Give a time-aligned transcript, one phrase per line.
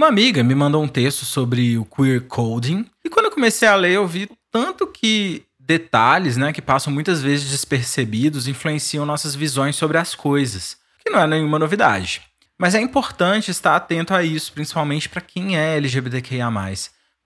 [0.00, 3.74] Uma amiga me mandou um texto sobre o queer coding, e quando eu comecei a
[3.74, 9.76] ler, eu vi tanto que detalhes, né, que passam muitas vezes despercebidos, influenciam nossas visões
[9.76, 12.22] sobre as coisas, que não é nenhuma novidade.
[12.58, 16.48] Mas é importante estar atento a isso, principalmente para quem é LGBTQIA.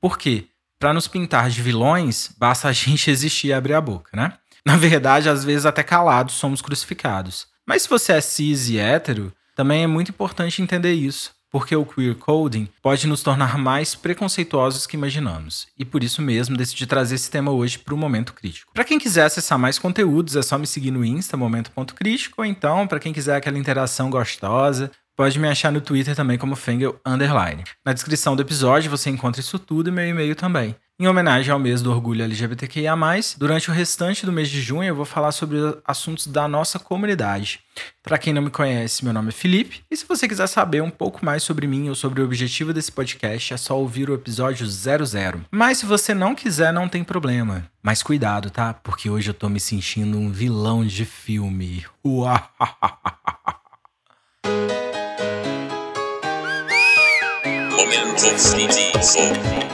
[0.00, 0.46] Por quê?
[0.78, 4.32] Para nos pintar de vilões, basta a gente existir e abrir a boca, né?
[4.64, 7.48] Na verdade, às vezes até calados somos crucificados.
[7.68, 11.84] Mas se você é cis e hétero, também é muito importante entender isso porque o
[11.84, 15.66] queer coding pode nos tornar mais preconceituosos que imaginamos.
[15.78, 18.72] E por isso mesmo decidi trazer esse tema hoje para o Momento Crítico.
[18.72, 22.86] Para quem quiser acessar mais conteúdos, é só me seguir no Insta, Momento.crítico, ou então,
[22.86, 27.64] para quem quiser aquela interação gostosa, Pode me achar no Twitter também como Fengel Underline.
[27.84, 30.74] Na descrição do episódio você encontra isso tudo e meu e-mail também.
[31.02, 32.94] Em homenagem ao mês do orgulho LGBTQIA,
[33.36, 37.58] durante o restante do mês de junho eu vou falar sobre assuntos da nossa comunidade.
[38.04, 40.90] Para quem não me conhece, meu nome é Felipe, e se você quiser saber um
[40.90, 44.64] pouco mais sobre mim ou sobre o objetivo desse podcast, é só ouvir o episódio
[44.64, 45.40] 00.
[45.50, 47.68] Mas se você não quiser, não tem problema.
[47.82, 48.72] Mas cuidado, tá?
[48.72, 51.84] Porque hoje eu tô me sentindo um vilão de filme.
[52.06, 52.48] Uau!
[57.72, 59.71] Momento!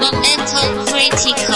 [0.00, 1.52] Momento crítico.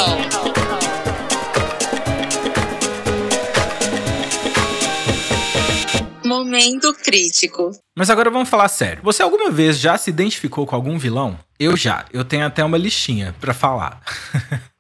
[6.23, 7.71] Momento crítico.
[7.97, 9.03] Mas agora vamos falar sério.
[9.03, 11.39] Você alguma vez já se identificou com algum vilão?
[11.59, 12.05] Eu já.
[12.13, 14.01] Eu tenho até uma listinha para falar.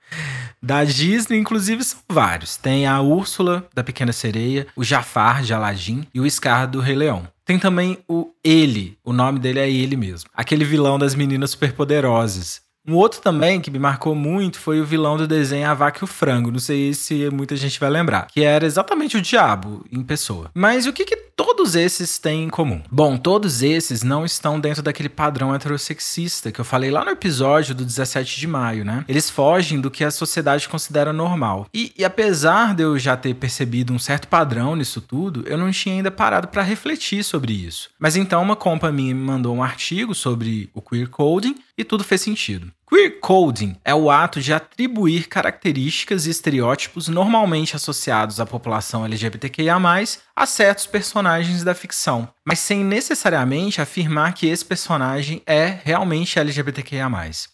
[0.62, 2.56] Da Disney, inclusive, são vários.
[2.56, 6.96] Tem a Úrsula, da Pequena Sereia, o Jafar, de Aladdin, e o Scar, do Rei
[6.96, 7.28] Leão.
[7.44, 10.30] Tem também o Ele, o nome dele é ele mesmo.
[10.32, 12.63] Aquele vilão das meninas superpoderosas.
[12.86, 16.04] Um outro também que me marcou muito foi o vilão do desenho A Vaca e
[16.04, 16.50] o Frango.
[16.50, 18.27] Não sei se muita gente vai lembrar.
[18.27, 20.50] Que era exatamente o diabo em pessoa.
[20.54, 22.82] Mas o que, que todos esses têm em comum?
[22.90, 27.74] Bom, todos esses não estão dentro daquele padrão heterossexista que eu falei lá no episódio
[27.74, 29.02] do 17 de maio, né?
[29.08, 31.66] Eles fogem do que a sociedade considera normal.
[31.72, 35.70] E, e apesar de eu já ter percebido um certo padrão nisso tudo, eu não
[35.70, 37.89] tinha ainda parado para refletir sobre isso.
[37.98, 42.05] Mas então uma compa minha me mandou um artigo sobre o queer coding e tudo
[42.05, 42.73] fez sentido.
[42.94, 49.74] Queer coding é o ato de atribuir características e estereótipos normalmente associados à população LGBTQIA,
[50.36, 57.10] a certos personagens da ficção, mas sem necessariamente afirmar que esse personagem é realmente LGBTQIA.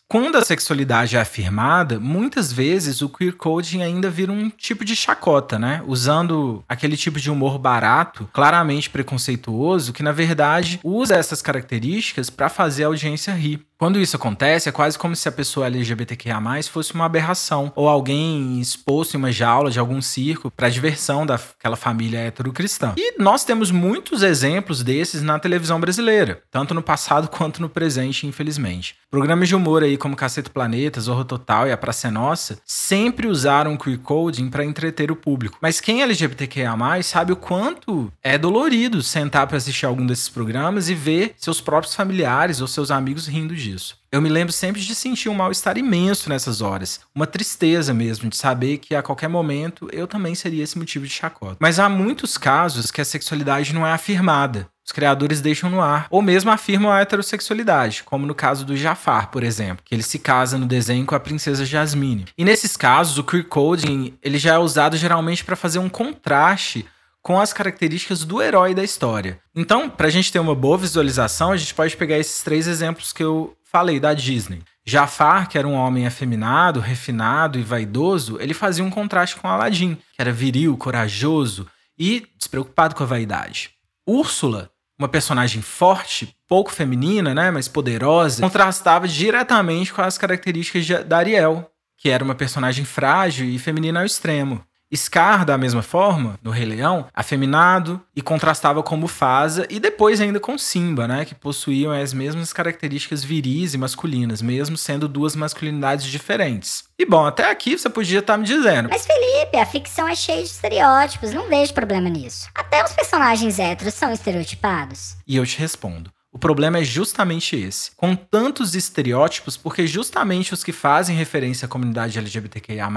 [0.06, 4.94] Quando a sexualidade é afirmada, muitas vezes o queer coding ainda vira um tipo de
[4.94, 5.82] chacota, né?
[5.86, 12.50] Usando aquele tipo de humor barato, claramente preconceituoso, que na verdade usa essas características para
[12.50, 13.69] fazer a audiência rir.
[13.80, 16.38] Quando isso acontece, é quase como se a pessoa LGBTQIA
[16.70, 21.76] fosse uma aberração, ou alguém exposto em uma jaula de algum circo para diversão daquela
[21.76, 22.92] família heterocristã.
[22.98, 28.26] E nós temos muitos exemplos desses na televisão brasileira, tanto no passado quanto no presente,
[28.26, 28.96] infelizmente.
[29.10, 33.26] Programas de humor aí como Cacete Planeta, Zorro Total e A Praça é Nossa sempre
[33.26, 35.56] usaram queer coding para entreter o público.
[35.58, 40.90] Mas quem é LGBTQIA+, sabe o quanto é dolorido sentar para assistir algum desses programas
[40.90, 43.98] e ver seus próprios familiares ou seus amigos rindo disso disso.
[44.12, 48.36] Eu me lembro sempre de sentir um mal-estar imenso nessas horas, uma tristeza mesmo de
[48.36, 51.56] saber que a qualquer momento eu também seria esse motivo de chacota.
[51.60, 54.68] Mas há muitos casos que a sexualidade não é afirmada.
[54.84, 59.30] Os criadores deixam no ar, ou mesmo afirmam a heterossexualidade, como no caso do Jafar,
[59.30, 62.26] por exemplo, que ele se casa no desenho com a princesa Jasmine.
[62.36, 66.84] E nesses casos, o queer coding ele já é usado geralmente para fazer um contraste
[67.22, 69.38] com as características do herói da história.
[69.54, 73.12] Então, para a gente ter uma boa visualização, a gente pode pegar esses três exemplos
[73.12, 74.62] que eu falei da Disney.
[74.84, 79.94] Jafar, que era um homem afeminado, refinado e vaidoso, ele fazia um contraste com Aladdin,
[79.94, 83.70] que era viril, corajoso e despreocupado com a vaidade.
[84.06, 91.18] Úrsula, uma personagem forte, pouco feminina, né, mas poderosa, contrastava diretamente com as características da
[91.18, 94.64] Ariel, que era uma personagem frágil e feminina ao extremo.
[94.96, 100.40] Scar, da mesma forma, no Rei Leão, afeminado e contrastava com Mufasa e depois ainda
[100.40, 106.06] com Simba, né, que possuíam as mesmas características viris e masculinas, mesmo sendo duas masculinidades
[106.06, 106.84] diferentes.
[106.98, 108.88] E bom, até aqui você podia estar tá me dizendo.
[108.90, 112.48] Mas Felipe, a ficção é cheia de estereótipos, não vejo problema nisso.
[112.54, 115.16] Até os personagens héteros são estereotipados.
[115.26, 116.10] E eu te respondo.
[116.32, 117.90] O problema é justamente esse.
[117.96, 122.88] Com tantos estereótipos, porque justamente os que fazem referência à comunidade LGBTQIA,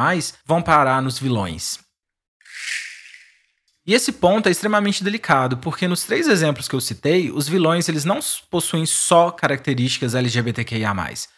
[0.46, 1.80] vão parar nos vilões.
[3.86, 7.90] E esse ponto é extremamente delicado, porque nos três exemplos que eu citei, os vilões
[7.90, 8.20] eles não
[8.50, 10.94] possuem só características LGBTQIA+.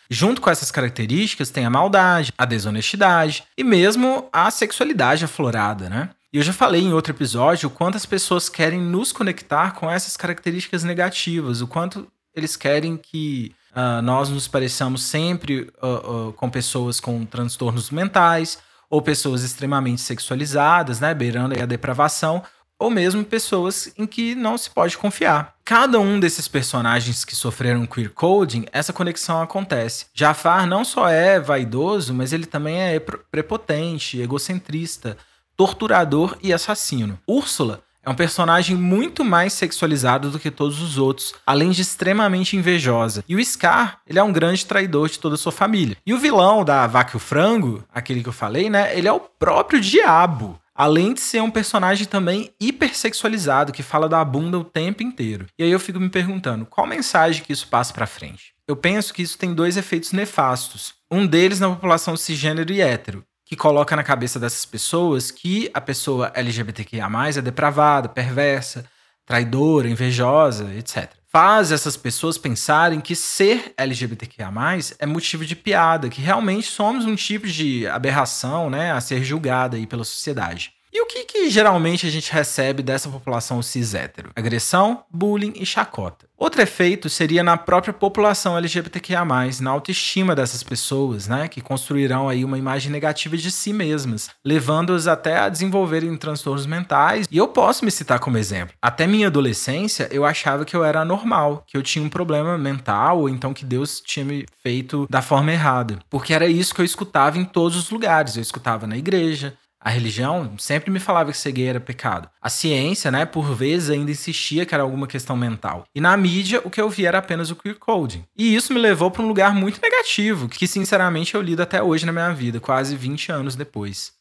[0.10, 6.12] Junto com essas características tem a maldade, a desonestidade e mesmo a sexualidade aflorada, né?
[6.32, 9.90] E eu já falei em outro episódio o quanto as pessoas querem nos conectar com
[9.90, 16.34] essas características negativas, o quanto eles querem que uh, nós nos pareçamos sempre uh, uh,
[16.34, 18.60] com pessoas com transtornos mentais
[18.90, 22.44] ou pessoas extremamente sexualizadas, né, beirando a depravação,
[22.78, 25.56] ou mesmo pessoas em que não se pode confiar.
[25.64, 30.08] Cada um desses personagens que sofreram queer coding, essa conexão acontece.
[30.14, 35.18] Jafar não só é vaidoso, mas ele também é prepotente, egocentrista,
[35.56, 37.18] torturador e assassino.
[37.26, 42.56] Úrsula é um personagem muito mais sexualizado do que todos os outros, além de extremamente
[42.56, 43.24] invejosa.
[43.28, 45.98] E o Scar, ele é um grande traidor de toda a sua família.
[46.06, 48.96] E o vilão da Vaca e o Frango, aquele que eu falei, né?
[48.98, 50.60] Ele é o próprio diabo.
[50.78, 55.48] Além de ser um personagem também hipersexualizado, que fala da bunda o tempo inteiro.
[55.58, 58.54] E aí eu fico me perguntando, qual mensagem que isso passa para frente?
[58.68, 60.94] Eu penso que isso tem dois efeitos nefastos.
[61.10, 65.80] Um deles na população cisgênero e hétero, que coloca na cabeça dessas pessoas que a
[65.80, 67.08] pessoa LGBTQIA+,
[67.38, 68.86] é depravada, perversa,
[69.26, 71.12] traidora, invejosa, etc.
[71.32, 74.52] Faz essas pessoas pensarem que ser LGBTQIA+,
[74.98, 79.78] é motivo de piada, que realmente somos um tipo de aberração, né, a ser julgada
[79.78, 80.74] aí pela sociedade.
[80.96, 84.32] E o que, que geralmente a gente recebe dessa população cis hétero?
[84.34, 86.26] Agressão, bullying e chacota.
[86.38, 89.26] Outro efeito seria na própria população LGBTQIA+,
[89.60, 95.06] na autoestima dessas pessoas, né, que construirão aí uma imagem negativa de si mesmas, levando-as
[95.06, 97.28] até a desenvolverem transtornos mentais.
[97.30, 98.74] E eu posso me citar como exemplo.
[98.82, 103.20] Até minha adolescência, eu achava que eu era anormal, que eu tinha um problema mental,
[103.20, 106.00] ou então que Deus tinha me feito da forma errada.
[106.10, 108.38] Porque era isso que eu escutava em todos os lugares.
[108.38, 112.28] Eu escutava na igreja, a religião sempre me falava que gay era pecado.
[112.42, 115.86] A ciência, né, por vezes ainda insistia que era alguma questão mental.
[115.94, 118.24] E na mídia, o que eu via era apenas o queer coding.
[118.36, 122.04] E isso me levou para um lugar muito negativo, que sinceramente eu lido até hoje
[122.04, 124.15] na minha vida, quase 20 anos depois.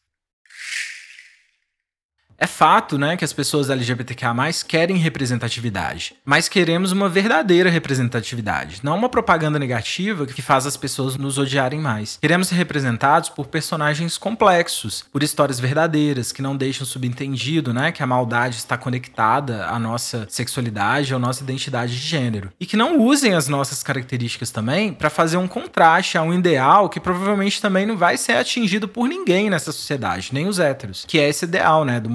[2.36, 4.34] É fato, né, que as pessoas LGBTQIA+,
[4.66, 11.16] querem representatividade, mas queremos uma verdadeira representatividade, não uma propaganda negativa que faz as pessoas
[11.16, 12.18] nos odiarem mais.
[12.20, 18.02] Queremos ser representados por personagens complexos, por histórias verdadeiras que não deixam subentendido, né, que
[18.02, 22.98] a maldade está conectada à nossa sexualidade, à nossa identidade de gênero, e que não
[22.98, 27.86] usem as nossas características também para fazer um contraste a um ideal que provavelmente também
[27.86, 31.84] não vai ser atingido por ninguém nessa sociedade, nem os héteros, que é esse ideal,
[31.84, 32.10] né, do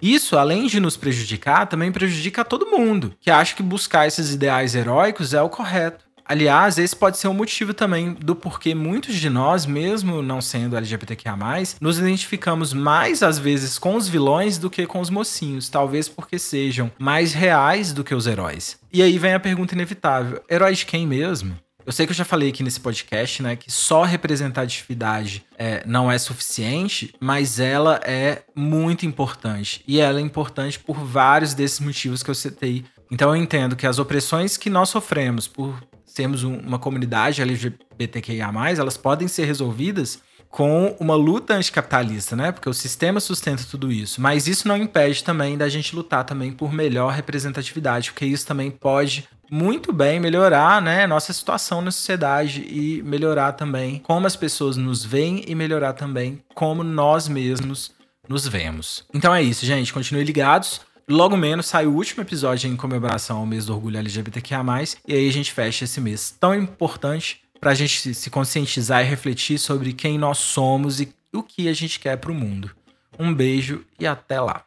[0.00, 4.74] Isso, além de nos prejudicar, também prejudica todo mundo, que acha que buscar esses ideais
[4.74, 6.04] heróicos é o correto.
[6.26, 10.74] Aliás, esse pode ser um motivo também do porquê muitos de nós, mesmo não sendo
[10.74, 11.36] LGBTQIA+,
[11.80, 16.38] nos identificamos mais às vezes com os vilões do que com os mocinhos, talvez porque
[16.38, 18.78] sejam mais reais do que os heróis.
[18.90, 21.58] E aí vem a pergunta inevitável: herói de quem mesmo?
[21.86, 26.10] Eu sei que eu já falei aqui nesse podcast, né, que só representatividade é, não
[26.10, 29.82] é suficiente, mas ela é muito importante.
[29.86, 32.84] E ela é importante por vários desses motivos que eu citei.
[33.10, 38.50] Então eu entendo que as opressões que nós sofremos por sermos um, uma comunidade LGBTQIA,
[38.78, 42.52] elas podem ser resolvidas com uma luta anticapitalista, né?
[42.52, 44.20] Porque o sistema sustenta tudo isso.
[44.20, 48.70] Mas isso não impede também da gente lutar também por melhor representatividade, porque isso também
[48.70, 54.76] pode muito bem melhorar, né, nossa situação na sociedade e melhorar também como as pessoas
[54.76, 57.92] nos veem e melhorar também como nós mesmos
[58.28, 59.04] nos vemos.
[59.14, 59.92] Então é isso, gente.
[59.92, 60.80] Continuem ligados.
[61.08, 64.64] Logo menos sai o último episódio em comemoração ao mês do orgulho LGBTQIA+,
[65.06, 69.08] e aí a gente fecha esse mês tão importante para a gente se conscientizar e
[69.08, 72.72] refletir sobre quem nós somos e o que a gente quer para o mundo.
[73.16, 74.64] Um beijo e até lá.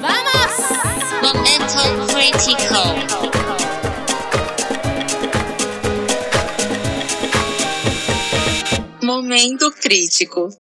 [0.00, 0.52] Vamos!
[1.20, 2.80] Momento crítico.
[9.02, 10.50] Momento crítico.